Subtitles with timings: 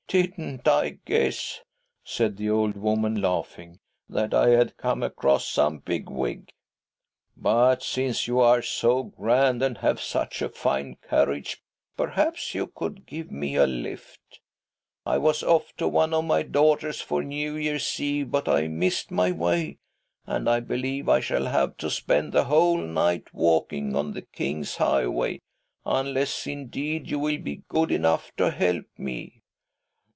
[0.11, 1.61] "Didn't I guess,"
[2.03, 6.49] said the old woman, laughing," that I had come across some big wig?
[7.37, 11.63] But since you are so grand and have such a fine carriage,
[11.95, 14.39] perhaps you could give me a lif t?
[15.05, 19.11] I was off to one of my daughters for New Year's Eve, but I missed
[19.11, 19.77] my way,
[20.27, 24.75] and I believe I shall have to spend the whole night walking on the King's
[24.75, 25.39] highway,
[25.85, 29.37] unless indeed you will be good enough to help me."